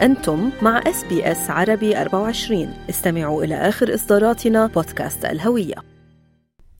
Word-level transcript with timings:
أنتم 0.00 0.50
مع 0.62 0.78
SBS 0.86 1.50
عربي 1.50 2.00
24 2.00 2.68
استمعوا 2.90 3.44
إلى 3.44 3.54
آخر 3.54 3.94
إصداراتنا 3.94 4.66
بودكاست 4.66 5.24
الهوية. 5.24 5.74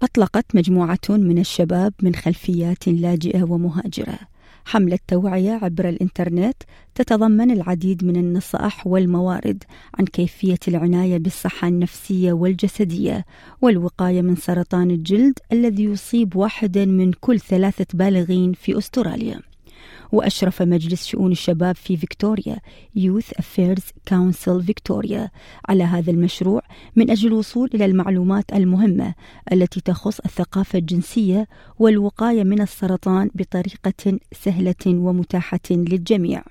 أطلقت 0.03 0.45
مجموعة 0.55 0.99
من 1.09 1.39
الشباب 1.39 1.93
من 2.03 2.15
خلفيات 2.15 2.89
لاجئة 2.89 3.43
ومهاجرة. 3.43 4.19
حملة 4.65 4.99
توعية 5.09 5.53
عبر 5.63 5.89
الإنترنت 5.89 6.57
تتضمن 6.95 7.51
العديد 7.51 8.05
من 8.05 8.17
النصائح 8.17 8.87
والموارد 8.87 9.65
عن 9.99 10.05
كيفية 10.05 10.59
العناية 10.69 11.19
بالصحة 11.19 11.69
النفسية 11.69 12.33
والجسدية 12.33 13.25
والوقاية 13.63 14.23
من 14.23 14.37
سرطان 14.37 14.91
الجلد 14.91 15.39
الذي 15.53 15.85
يصيب 15.85 16.37
واحدا 16.37 16.85
من 16.85 17.13
كل 17.13 17.41
ثلاثة 17.41 17.87
بالغين 17.95 18.53
في 18.53 18.79
أستراليا. 18.79 19.41
وأشرف 20.13 20.63
مجلس 20.63 21.07
شؤون 21.07 21.33
الشباب 21.33 21.77
في 21.77 21.97
فيكتوريا 21.97 22.57
Youth 22.99 23.43
Affairs 23.43 23.83
Council 24.11 24.61
فيكتوريا. 24.67 25.31
على 25.69 25.85
هذا 25.85 26.11
المشروع 26.11 26.63
من 26.97 27.11
أجل 27.11 27.29
الوصول 27.29 27.71
إلى 27.75 27.85
المعلومات 27.85 28.53
المهمة 28.53 29.15
التي 29.53 29.81
تخص 29.81 30.21
الثقافة 30.21 30.79
الجنسية 30.79 31.49
والوقاية 31.79 32.45
من 32.45 32.61
السرطان 32.61 33.31
بطريقة 33.35 34.19
سهلة 34.33 34.87
ومتاحة 34.87 35.61
للجميع. 35.71 36.43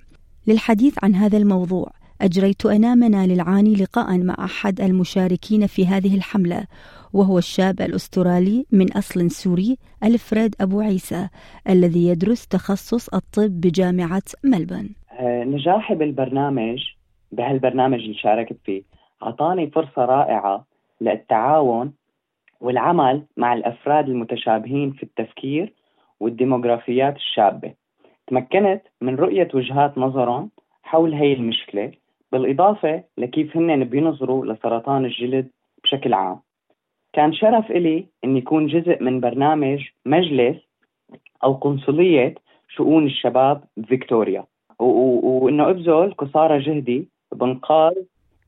للحديث 0.47 0.95
عن 1.03 1.15
هذا 1.15 1.37
الموضوع 1.37 1.96
أجريت 2.21 2.65
أنا 2.65 2.95
منال 2.95 3.31
العاني 3.31 3.73
لقاء 3.73 4.17
مع 4.17 4.35
أحد 4.39 4.81
المشاركين 4.81 5.67
في 5.67 5.85
هذه 5.85 6.15
الحملة 6.15 6.63
وهو 7.13 7.37
الشاب 7.37 7.81
الأسترالي 7.81 8.65
من 8.71 8.91
أصل 8.91 9.31
سوري 9.31 9.77
ألفريد 10.03 10.55
أبو 10.61 10.79
عيسى 10.81 11.29
الذي 11.69 12.07
يدرس 12.07 12.47
تخصص 12.47 13.13
الطب 13.13 13.61
بجامعة 13.61 14.23
ملبن. 14.43 14.89
آه، 15.19 15.43
نجاحي 15.43 15.95
بالبرنامج 15.95 16.79
بهالبرنامج 17.31 17.99
اللي 17.99 18.13
شاركت 18.13 18.57
فيه 18.65 18.83
أعطاني 19.23 19.67
فرصة 19.67 20.05
رائعة 20.05 20.65
للتعاون 21.01 21.93
والعمل 22.61 23.23
مع 23.37 23.53
الأفراد 23.53 24.09
المتشابهين 24.09 24.91
في 24.91 25.03
التفكير 25.03 25.73
والديموغرافيات 26.19 27.15
الشابة. 27.15 27.73
تمكنت 28.27 28.81
من 29.01 29.15
رؤية 29.15 29.47
وجهات 29.53 29.97
نظرهم 29.97 30.49
حول 30.83 31.13
هي 31.13 31.33
المشكلة 31.33 31.91
بالإضافة 32.31 33.03
لكيف 33.17 33.57
هن 33.57 33.83
بينظروا 33.83 34.45
لسرطان 34.45 35.05
الجلد 35.05 35.47
بشكل 35.83 36.13
عام. 36.13 36.39
كان 37.13 37.33
شرف 37.33 37.71
إلي 37.71 38.05
أن 38.23 38.37
يكون 38.37 38.67
جزء 38.67 39.03
من 39.03 39.19
برنامج 39.19 39.87
مجلس 40.05 40.57
أو 41.43 41.53
قنصلية 41.53 42.35
شؤون 42.69 43.05
الشباب 43.05 43.63
بفيكتوريا 43.77 44.45
وأنه 44.79 45.69
أبذل 45.69 46.13
قصارى 46.13 46.59
جهدي 46.59 47.07
بإنقاذ 47.31 47.93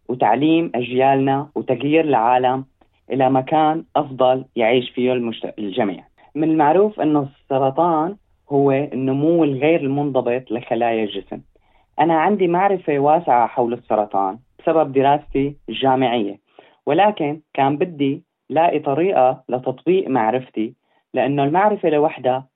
وتعليم 0.09 0.71
أجيالنا 0.75 1.49
وتغيير 1.55 2.03
العالم 2.03 2.65
إلى 3.11 3.29
مكان 3.29 3.83
أفضل 3.95 4.45
يعيش 4.55 4.89
فيه 4.89 5.13
المجت... 5.13 5.53
الجميع. 5.59 6.03
من 6.35 6.51
المعروف 6.51 6.99
أنه 6.99 7.29
السرطان 7.41 8.15
هو 8.49 8.71
النمو 8.71 9.43
الغير 9.43 9.81
المنضبط 9.81 10.51
لخلايا 10.51 11.03
الجسم. 11.03 11.41
أنا 11.99 12.13
عندي 12.13 12.47
معرفة 12.47 12.99
واسعة 12.99 13.47
حول 13.47 13.73
السرطان 13.73 14.39
بسبب 14.59 14.91
دراستي 14.93 15.55
الجامعية 15.69 16.39
ولكن 16.85 17.41
كان 17.53 17.77
بدي 17.77 18.23
لاقي 18.49 18.79
طريقة 18.79 19.43
لتطبيق 19.49 20.07
معرفتي 20.07 20.73
لأنه 21.13 21.43
المعرفة 21.43 21.89
لوحدها 21.89 22.47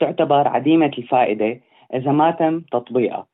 تعتبر 0.00 0.48
عديمة 0.48 0.90
الفائدة 0.98 1.60
إذا 1.94 2.12
ما 2.12 2.30
تم 2.30 2.60
تطبيقها. 2.60 3.26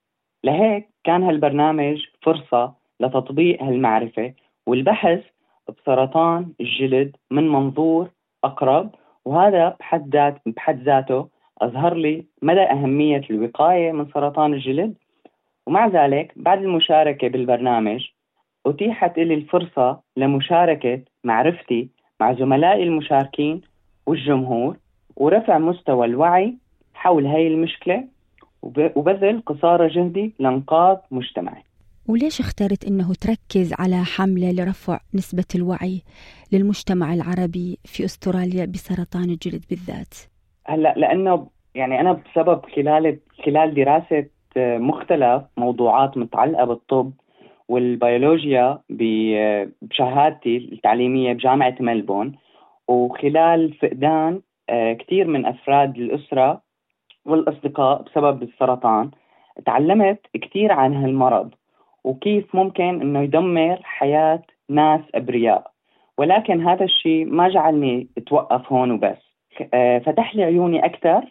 لهيك 0.45 0.89
كان 1.05 1.23
هالبرنامج 1.23 2.05
فرصة 2.23 2.75
لتطبيق 3.01 3.63
هالمعرفة 3.63 4.35
والبحث 4.67 5.21
بسرطان 5.69 6.53
الجلد 6.61 7.17
من 7.31 7.49
منظور 7.49 8.11
أقرب 8.45 8.91
وهذا 9.25 9.77
بحد 9.81 10.39
بحد 10.47 10.83
ذاته 10.83 11.29
أظهر 11.63 11.95
لي 11.95 12.27
مدى 12.43 12.61
أهمية 12.61 13.23
الوقاية 13.31 13.93
من 13.93 14.07
سرطان 14.15 14.55
الجلد 14.55 14.95
ومع 15.67 15.87
ذلك 15.87 16.33
بعد 16.37 16.59
المشاركة 16.59 17.29
بالبرنامج 17.29 18.01
أتيحت 18.67 19.19
لي 19.19 19.35
الفرصة 19.35 20.01
لمشاركة 20.17 21.01
معرفتي 21.25 21.89
مع 22.21 22.35
زملائي 22.35 22.83
المشاركين 22.83 23.61
والجمهور 24.07 24.77
ورفع 25.17 25.59
مستوى 25.59 26.07
الوعي 26.07 26.55
حول 26.95 27.27
هاي 27.27 27.47
المشكلة 27.47 28.05
وبذل 28.63 29.43
قصارى 29.47 29.89
جهدي 29.89 30.35
لإنقاذ 30.39 30.97
مجتمعي 31.11 31.63
وليش 32.09 32.41
اخترت 32.41 32.85
إنه 32.85 33.15
تركز 33.15 33.75
على 33.79 34.05
حملة 34.05 34.53
لرفع 34.53 35.01
نسبة 35.15 35.45
الوعي 35.55 36.03
للمجتمع 36.53 37.15
العربي 37.15 37.79
في 37.85 38.05
أستراليا 38.05 38.65
بسرطان 38.65 39.25
الجلد 39.25 39.65
بالذات؟ 39.71 40.15
هلأ 40.67 40.95
لأنه 40.97 41.47
يعني 41.75 42.01
أنا 42.01 42.13
بسبب 42.13 42.61
خلال 42.77 43.19
خلال 43.45 43.75
دراسه 43.75 44.27
مختلف 44.59 45.43
موضوعات 45.57 46.19
متعلقة 46.19 46.65
بالطب 46.65 47.13
والبيولوجيا 47.69 48.79
بشهادتي 48.91 50.57
التعليمية 50.57 51.33
بجامعة 51.33 51.75
ملبون. 51.81 52.37
وخلال 52.89 53.75
فقدان 53.75 54.41
آه، 54.69 54.93
كثير 54.93 55.27
من 55.27 55.47
أفراد 55.47 55.97
الأسرة 55.97 56.61
والأصدقاء 57.27 58.03
بسبب 58.03 58.43
السرطان 58.43 59.11
تعلمت 59.67 60.21
كثير 60.43 60.73
عن 60.73 60.95
هالمرض 60.95 61.51
وكيف 62.05 62.55
ممكن 62.55 63.01
إنه 63.01 63.23
يدمر 63.23 63.79
حياة 63.83 64.43
ناس 64.69 65.01
أبرياء. 65.15 65.71
ولكن 66.19 66.69
هذا 66.69 66.85
الشيء 66.85 67.25
ما 67.25 67.49
جعلني 67.49 68.09
أتوقف 68.19 68.73
هون 68.73 68.91
وبس. 68.91 69.19
آه، 69.75 69.99
فتح 69.99 70.35
لي 70.37 70.45
عيوني 70.45 70.85
أكثر 70.85 71.23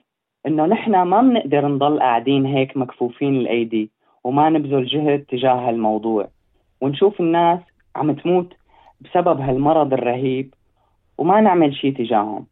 إنه 0.48 0.66
نحن 0.66 1.02
ما 1.02 1.22
بنقدر 1.22 1.68
نضل 1.68 2.00
قاعدين 2.00 2.46
هيك 2.46 2.78
مكفوفين 2.78 3.36
الأيدي 3.36 3.92
وما 4.24 4.50
نبذل 4.50 4.86
جهد 4.86 5.20
تجاه 5.20 5.70
هالموضوع. 5.70 6.28
ونشوف 6.82 7.20
الناس 7.20 7.60
عم 7.96 8.12
تموت 8.12 8.54
بسبب 9.02 9.42
هالمرض 9.42 9.94
الرهيب 9.94 10.54
وما 11.18 11.42
نعمل 11.42 11.76
شيء 11.76 11.94
تجاههم. 11.98 12.46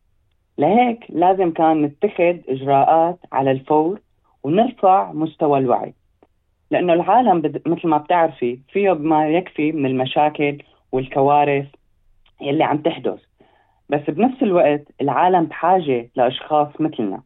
لهيك 0.58 1.06
لازم 1.10 1.52
كان 1.52 1.82
نتخذ 1.82 2.38
إجراءات 2.50 3.20
على 3.32 3.52
الفور 3.52 4.00
ونرفع 4.44 5.12
مستوى 5.12 5.60
الوعي. 5.60 5.94
لأنه 6.72 6.94
العالم 6.94 7.42
بد... 7.42 7.62
مثل 7.68 7.88
ما 7.88 7.98
بتعرفي 7.98 8.60
فيه 8.72 8.92
بما 8.92 9.30
يكفي 9.30 9.72
من 9.72 9.86
المشاكل 9.86 10.58
والكوارث 10.92 11.68
يلي 12.42 12.64
عم 12.64 12.78
تحدث. 12.78 13.20
بس 13.90 14.10
بنفس 14.10 14.44
الوقت 14.44 14.84
العالم 15.02 15.46
بحاجة 15.46 16.10
لأشخاص 16.16 16.68
مثلنا. 16.80 17.22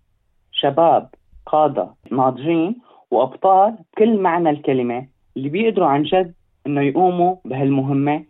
شباب 0.63 1.09
قادة 1.45 1.89
ناضجين 2.11 2.75
وأبطال 3.11 3.75
بكل 3.93 4.17
معنى 4.17 4.49
الكلمة 4.49 5.07
اللي 5.37 5.49
بيقدروا 5.49 5.87
عن 5.87 6.03
جد 6.03 6.33
إنه 6.67 6.81
يقوموا 6.81 7.35
بهالمهمة 7.45 8.23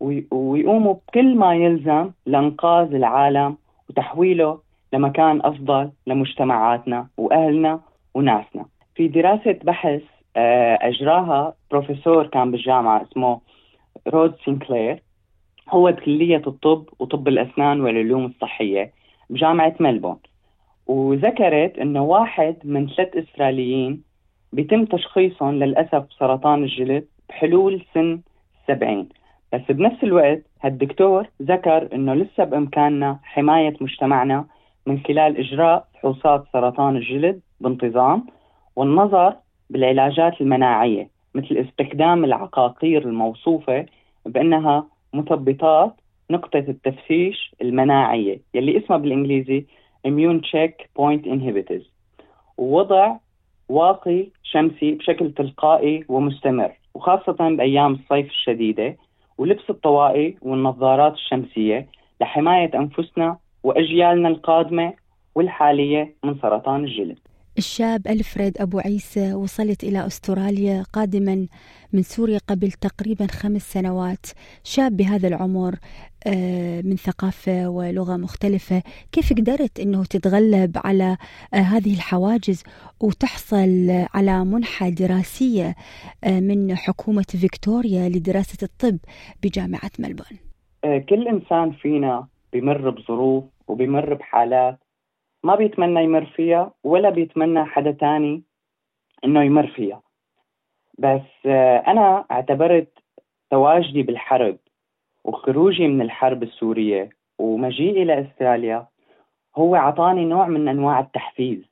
ويقوموا 0.00 0.94
بكل 0.94 1.36
ما 1.36 1.54
يلزم 1.54 2.10
لإنقاذ 2.26 2.94
العالم 2.94 3.56
وتحويله 3.88 4.58
لمكان 4.92 5.40
أفضل 5.44 5.90
لمجتمعاتنا 6.06 7.06
وأهلنا 7.16 7.80
وناسنا. 8.14 8.64
في 8.94 9.08
دراسة 9.08 9.58
بحث 9.64 10.02
آه، 10.36 10.78
أجراها 10.82 11.54
بروفيسور 11.70 12.26
كان 12.26 12.50
بالجامعة 12.50 13.02
اسمه 13.02 13.40
رود 14.08 14.34
سينكلير. 14.44 15.02
هو 15.70 15.92
بكلية 15.92 16.42
الطب 16.46 16.84
وطب 16.98 17.28
الأسنان 17.28 17.80
والعلوم 17.80 18.24
الصحية 18.24 18.92
بجامعة 19.30 19.74
ملبورن. 19.80 20.16
وذكرت 20.86 21.78
إنه 21.78 22.02
واحد 22.02 22.56
من 22.64 22.88
ثلاث 22.88 23.16
أستراليين 23.16 24.02
بيتم 24.52 24.84
تشخيصهم 24.84 25.54
للأسف 25.54 26.04
سرطان 26.18 26.62
الجلد 26.62 27.06
بحلول 27.28 27.84
سن 27.94 28.20
70 28.68 29.08
بس 29.52 29.60
بنفس 29.68 30.04
الوقت 30.04 30.42
هالدكتور 30.62 31.26
ذكر 31.42 31.88
إنه 31.94 32.14
لسه 32.14 32.44
بإمكاننا 32.44 33.18
حماية 33.22 33.74
مجتمعنا 33.80 34.44
من 34.86 35.00
خلال 35.00 35.36
إجراء 35.38 35.88
فحوصات 35.94 36.44
سرطان 36.52 36.96
الجلد 36.96 37.40
بانتظام 37.60 38.26
والنظر 38.76 39.34
بالعلاجات 39.70 40.40
المناعية 40.40 41.08
مثل 41.34 41.56
استخدام 41.56 42.24
العقاقير 42.24 43.02
الموصوفة 43.02 43.86
بأنها 44.26 44.86
مثبطات 45.14 45.94
نقطة 46.30 46.58
التفتيش 46.58 47.54
المناعية 47.62 48.40
يلي 48.54 48.78
اسمها 48.78 48.98
بالإنجليزي 48.98 49.66
immune 50.04 50.40
checkpoint 50.40 51.24
inhibitors. 51.26 51.84
ووضع 52.56 53.16
واقي 53.68 54.26
شمسي 54.42 54.92
بشكل 54.92 55.32
تلقائي 55.32 56.04
ومستمر 56.08 56.72
وخاصة 56.94 57.32
بأيام 57.56 57.92
الصيف 57.92 58.26
الشديدة 58.26 58.96
ولبس 59.38 59.70
الطواقي 59.70 60.34
والنظارات 60.42 61.14
الشمسية 61.14 61.86
لحماية 62.20 62.70
أنفسنا 62.74 63.36
وأجيالنا 63.62 64.28
القادمة 64.28 64.92
والحالية 65.34 66.14
من 66.24 66.38
سرطان 66.42 66.84
الجلد. 66.84 67.18
الشاب 67.58 68.06
ألفريد 68.06 68.60
أبو 68.60 68.78
عيسى 68.78 69.34
وصلت 69.34 69.84
إلى 69.84 70.06
أستراليا 70.06 70.82
قادما 70.92 71.46
من 71.92 72.02
سوريا 72.02 72.38
قبل 72.48 72.72
تقريبا 72.72 73.26
خمس 73.26 73.72
سنوات. 73.72 74.26
شاب 74.64 74.96
بهذا 74.96 75.28
العمر 75.28 75.74
آه، 76.26 76.80
من 76.80 76.96
ثقافة 76.96 77.68
ولغة 77.68 78.16
مختلفة. 78.16 78.82
كيف 79.12 79.32
قدرت 79.32 79.80
أنه 79.80 80.04
تتغلب 80.04 80.78
على 80.84 81.16
آه، 81.54 81.56
هذه 81.56 81.94
الحواجز 81.94 82.62
وتحصل 83.00 84.06
على 84.14 84.44
منحة 84.44 84.88
دراسية 84.88 85.74
آه، 86.24 86.40
من 86.40 86.76
حكومة 86.76 87.26
فيكتوريا 87.40 88.08
لدراسة 88.08 88.58
الطب 88.62 88.98
بجامعة 89.42 89.90
ملبون؟ 89.98 90.38
كل 91.08 91.28
إنسان 91.28 91.72
فينا 91.72 92.26
بمر 92.52 92.90
بظروف 92.90 93.44
وبمر 93.68 94.14
بحالات 94.14 94.78
ما 95.42 95.54
بيتمنى 95.54 96.04
يمر 96.04 96.24
فيها 96.24 96.72
ولا 96.84 97.10
بيتمنى 97.10 97.64
حدا 97.64 97.90
تاني 97.90 98.42
إنه 99.24 99.42
يمر 99.42 99.66
فيها. 99.66 100.02
بس 100.98 101.46
أنا 101.86 102.24
أعتبرت 102.30 102.98
تواجدي 103.50 104.02
بالحرب 104.02 104.56
وخروجي 105.24 105.88
من 105.88 106.02
الحرب 106.02 106.42
السورية 106.42 107.10
ومجيئي 107.38 108.04
لأستراليا 108.04 108.86
هو 109.56 109.74
عطاني 109.74 110.24
نوع 110.24 110.46
من 110.46 110.68
أنواع 110.68 111.00
التحفيز. 111.00 111.64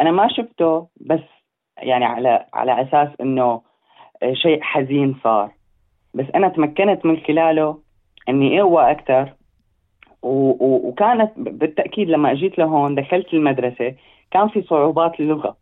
أنا 0.00 0.10
ما 0.10 0.28
شفته 0.28 0.88
بس 1.00 1.20
يعني 1.78 2.04
على 2.04 2.46
على 2.54 2.82
أساس 2.82 3.08
أنه 3.20 3.62
شيء 4.32 4.62
حزين 4.62 5.14
صار. 5.24 5.50
بس 6.14 6.26
أنا 6.34 6.48
تمكنت 6.48 7.06
من 7.06 7.20
خلاله 7.20 7.78
أني 8.28 8.60
أقوى 8.60 8.90
أكثر 8.90 9.34
وكانت 10.22 11.30
بالتأكيد 11.36 12.08
لما 12.08 12.32
أجيت 12.32 12.58
لهون 12.58 12.94
دخلت 12.94 13.34
المدرسة 13.34 13.94
كان 14.30 14.48
في 14.48 14.62
صعوبات 14.62 15.20
اللغة 15.20 15.56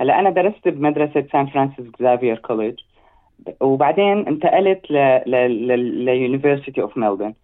هلأ 0.00 0.18
أنا 0.18 0.30
درست 0.30 0.68
بمدرسة 0.68 1.26
Saint 1.32 1.46
Francis 1.46 1.86
Xavier 2.00 2.38
College 2.38 2.78
وبعدين 3.60 4.26
انتقلت 4.26 4.90
لل 5.26 5.52
University 5.52 6.82
of 6.82 6.96
Melbourne. 6.98 7.34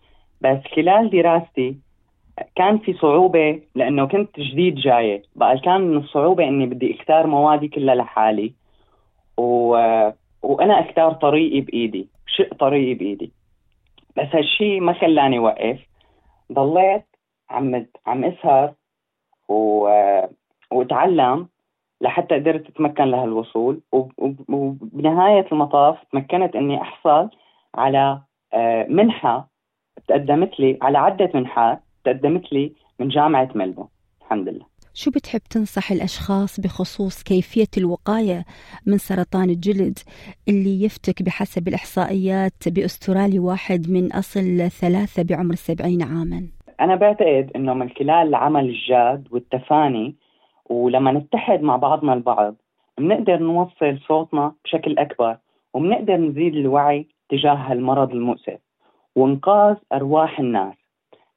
بس 0.41 0.59
خلال 0.77 1.11
دراستي 1.11 1.77
كان 2.57 2.79
في 2.79 2.93
صعوبة 2.93 3.61
لأنه 3.75 4.07
كنت 4.09 4.41
جديد 4.41 4.75
جاي 4.75 5.23
بقى 5.37 5.59
كان 5.59 5.81
من 5.81 5.97
الصعوبة 5.97 6.49
إني 6.49 6.67
بدي 6.67 6.95
أختار 7.01 7.27
موادي 7.27 7.69
كلها 7.69 7.95
لحالي 7.95 8.53
و... 9.37 9.71
وأنا 10.43 10.81
أختار 10.81 11.13
طريقي 11.13 11.61
بإيدي 11.61 12.09
شق 12.27 12.55
طريقي 12.55 12.95
بإيدي. 12.95 13.33
بس 14.17 14.27
هالشي 14.35 14.81
ما 14.81 14.93
خلاني 14.93 15.39
وقف. 15.39 15.88
ضليت 16.53 17.05
عم 17.51 17.87
عم 18.07 18.25
إسهر 18.25 18.75
و... 19.49 19.89
واتعلم 20.71 21.49
لحتى 22.01 22.35
قدرت 22.35 22.67
أتمكن 22.69 23.05
لهالوصول. 23.05 23.81
وبنهاية 24.49 25.47
المطاف 25.53 25.99
تمكنت 26.13 26.57
إني 26.57 26.83
أحصل 26.83 27.31
على 27.75 28.21
آه، 28.53 28.87
منحة 28.89 29.49
تقدمت 30.09 30.61
لي 30.61 30.79
على 30.83 30.99
عدة 30.99 31.31
منحات 31.35 31.81
تقدمت 32.05 32.53
لي 32.53 32.73
من 32.99 33.09
جامعة 33.09 33.49
ملبون 33.55 33.89
الحمد 34.23 34.49
لله. 34.49 34.67
شو 35.01 35.11
بتحب 35.11 35.41
تنصح 35.41 35.93
الأشخاص 35.93 36.61
بخصوص 36.61 37.23
كيفية 37.23 37.73
الوقاية 37.79 38.45
من 38.87 38.99
سرطان 38.99 39.51
الجلد 39.51 39.99
اللي 40.49 40.85
يفتك 40.85 41.23
بحسب 41.23 41.69
الإحصائيات 41.69 42.69
بأسترالي 42.69 43.39
واحد 43.39 43.91
من 43.91 44.13
أصل 44.13 44.71
ثلاثة 44.81 45.23
بعمر 45.23 45.53
السبعين 45.53 46.03
عاما؟ 46.03 46.43
أنا 46.81 46.95
بعتقد 46.95 47.51
أنه 47.57 47.75
من 47.75 47.89
خلال 47.91 48.29
العمل 48.29 48.65
الجاد 48.69 49.29
والتفاني 49.31 50.15
ولما 50.71 51.13
نتحد 51.13 51.63
مع 51.63 51.77
بعضنا 51.77 52.13
البعض 52.13 52.55
بنقدر 52.99 53.39
نوصل 53.39 53.99
صوتنا 54.09 54.53
بشكل 54.65 54.99
أكبر 54.99 55.37
وبنقدر 55.75 56.17
نزيد 56.17 56.55
الوعي 56.55 57.07
تجاه 57.29 57.55
هالمرض 57.55 58.11
المؤسف 58.11 58.59
وإنقاذ 59.17 59.77
أرواح 59.93 60.41
الناس. 60.41 60.75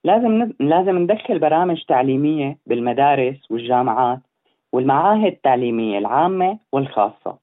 لازم 0.04 0.52
لازم 0.60 0.98
ندخل 0.98 1.40
برامج 1.40 1.84
تعليمية 1.88 2.58
بالمدارس 2.66 3.52
والجامعات 3.52 4.20
والمعاهد 4.74 5.26
التعليمية 5.26 5.98
العامة 5.98 6.60
والخاصة 6.72 7.38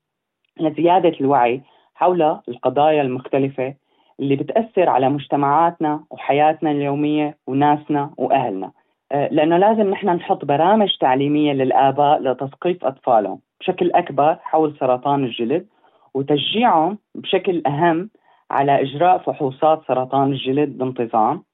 لزيادة 0.60 1.12
الوعي 1.20 1.62
حول 1.94 2.22
القضايا 2.48 3.02
المختلفة 3.02 3.74
اللي 4.20 4.36
بتأثر 4.36 4.88
على 4.88 5.08
مجتمعاتنا 5.08 6.04
وحياتنا 6.10 6.70
اليومية 6.70 7.36
وناسنا 7.46 8.10
وأهلنا. 8.16 8.72
آه، 9.12 9.28
لأنه 9.28 9.56
لازم 9.56 9.90
نحن 9.90 10.08
نحط 10.08 10.44
برامج 10.44 10.96
تعليمية 11.00 11.52
للآباء 11.52 12.22
لتثقيف 12.22 12.84
أطفالهم 12.84 13.40
بشكل 13.60 13.92
أكبر 13.92 14.36
حول 14.42 14.76
سرطان 14.80 15.24
الجلد 15.24 15.66
وتشجيعهم 16.14 16.98
بشكل 17.14 17.62
أهم 17.66 18.10
على 18.50 18.82
إجراء 18.82 19.18
فحوصات 19.18 19.82
سرطان 19.88 20.32
الجلد 20.32 20.78
بانتظام. 20.78 21.47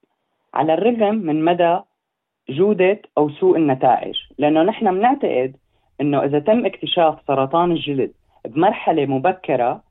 على 0.55 0.75
الرغم 0.75 1.15
من 1.15 1.45
مدى 1.45 1.79
جودة 2.49 3.01
أو 3.19 3.31
سوء 3.31 3.57
النتائج. 3.57 4.15
لأنه 4.39 4.63
نحن 4.63 4.95
بنعتقد 4.95 5.57
أنه 6.01 6.25
إذا 6.25 6.39
تم 6.39 6.67
اكتشاف 6.67 7.19
سرطان 7.27 7.73
الجلد 7.73 8.13
بمرحلة 8.45 9.07
مبكرة 9.07 9.83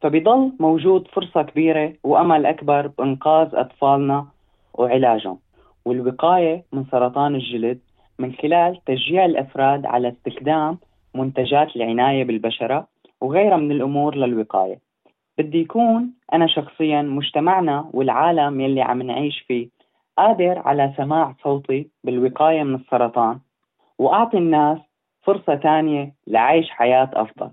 فبيضل 0.00 0.52
موجود 0.60 1.08
فرصة 1.08 1.42
كبيرة 1.42 1.92
وأمل 2.04 2.46
أكبر 2.46 2.86
بإنقاذ 2.86 3.54
أطفالنا 3.54 4.26
وعلاجهم. 4.74 5.38
والوقاية 5.84 6.64
من 6.72 6.84
سرطان 6.84 7.34
الجلد 7.34 7.78
من 8.18 8.32
خلال 8.32 8.80
تشجيع 8.86 9.24
الأفراد 9.24 9.86
على 9.86 10.08
استخدام 10.08 10.78
منتجات 11.14 11.76
العناية 11.76 12.24
بالبشرة 12.24 12.86
وغيرها 13.20 13.56
من 13.56 13.72
الأمور 13.72 14.16
للوقاية. 14.16 14.78
بدي 15.38 15.60
يكون 15.60 16.10
أنا 16.32 16.46
شخصيا 16.46 17.02
مجتمعنا 17.02 17.90
والعالم 17.92 18.60
يلي 18.60 18.82
عم 18.82 19.02
نعيش 19.02 19.40
فيه 19.40 19.73
قادر 20.18 20.58
على 20.58 20.92
سماع 20.96 21.34
صوتي 21.42 21.88
بالوقاية 22.04 22.62
من 22.62 22.74
السرطان 22.74 23.38
وأعطي 23.98 24.38
الناس 24.38 24.78
فرصة 25.22 25.54
تانية 25.54 26.14
لعيش 26.26 26.70
حياة 26.70 27.10
أفضل. 27.12 27.50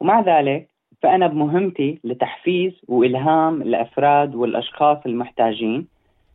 ومع 0.00 0.20
ذلك 0.20 0.68
فأنا 1.02 1.26
بمهمتي 1.26 2.00
لتحفيز 2.04 2.72
وإلهام 2.88 3.62
الأفراد 3.62 4.34
والأشخاص 4.34 4.98
المحتاجين 5.06 5.88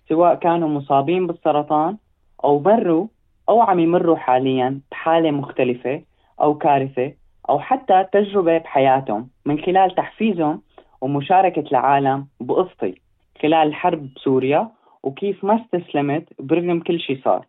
سواء 0.10 0.36
كانوا 0.36 0.70
مصابين 0.70 1.28
بالسرطان 1.28 1.98
أو 2.44 2.60
مروا 2.60 3.08
أو 3.50 3.62
عم 3.62 3.80
يمروا 3.80 4.16
حاليا 4.16 4.82
بحالة 4.92 5.32
مختلفة 5.32 6.02
أو 6.42 6.58
كارثة 6.58 7.14
أو 7.50 7.60
حتى 7.60 8.06
تجربة 8.12 8.58
بحياتهم 8.58 9.30
من 9.46 9.60
خلال 9.60 9.96
تحفيزهم 9.96 10.62
ومشاركة 11.02 11.64
العالم 11.72 12.28
بقصتي. 12.40 13.02
خلال 13.42 13.68
الحرب 13.68 14.14
بسوريا 14.16 14.70
وكيف 15.04 15.44
ما 15.44 15.66
استسلمت 15.66 16.24
برغم 16.40 16.80
كل 16.80 17.00
شيء 17.00 17.22
صار. 17.24 17.46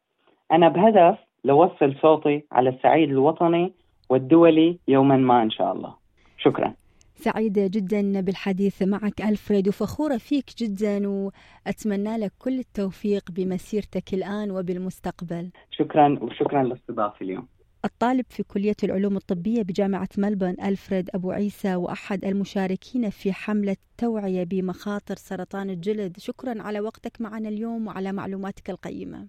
أنا 0.52 0.68
بهدف 0.68 1.18
لوصل 1.44 1.94
صوتي 2.02 2.44
على 2.52 2.70
الصعيد 2.70 3.10
الوطني 3.10 3.72
والدولي 4.10 4.78
يوما 4.88 5.16
ما 5.16 5.42
إن 5.42 5.50
شاء 5.50 5.72
الله. 5.72 5.94
شكرا. 6.38 6.74
سعيدة 7.16 7.66
جدا 7.66 8.20
بالحديث 8.20 8.82
معك 8.82 9.20
ألفريد 9.20 9.68
وفخورة 9.68 10.16
فيك 10.16 10.44
جدا 10.58 11.08
وأتمنى 11.08 12.16
لك 12.16 12.32
كل 12.38 12.58
التوفيق 12.58 13.30
بمسيرتك 13.30 14.14
الآن 14.14 14.50
وبالمستقبل. 14.50 15.50
شكرا 15.70 16.18
وشكرا 16.22 16.62
لاستضافتي 16.62 17.24
اليوم. 17.24 17.46
الطالب 17.84 18.24
في 18.30 18.42
كلية 18.42 18.76
العلوم 18.84 19.16
الطبية 19.16 19.62
بجامعة 19.62 20.08
ملبورن 20.18 20.56
ألفريد 20.64 21.10
أبو 21.14 21.30
عيسى 21.30 21.74
وأحد 21.74 22.24
المشاركين 22.24 23.10
في 23.10 23.32
حملة 23.32 23.76
توعية 23.98 24.44
بمخاطر 24.44 25.16
سرطان 25.16 25.70
الجلد. 25.70 26.18
شكرا 26.18 26.62
على 26.62 26.80
وقتك 26.80 27.20
معنا 27.20 27.48
اليوم 27.48 27.86
وعلى 27.86 28.12
معلوماتك 28.12 28.70
القيمة. 28.70 29.26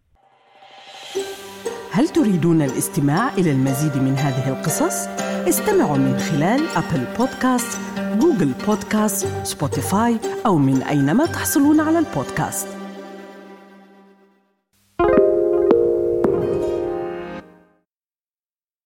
هل 1.91 2.07
تريدون 2.07 2.61
الاستماع 2.61 3.33
إلى 3.33 3.51
المزيد 3.51 3.97
من 3.97 4.13
هذه 4.13 4.49
القصص؟ 4.49 5.07
استمعوا 5.47 5.97
من 5.97 6.17
خلال 6.17 6.67
Apple 6.67 7.05
Podcasts، 7.17 7.79
Google 7.97 8.51
Podcasts، 8.67 9.45
Spotify 9.45 10.17
أو 10.45 10.57
من 10.57 10.81
أينما 10.81 11.25
تحصلون 11.25 11.79
على 11.79 11.99
البودكاست. 11.99 12.74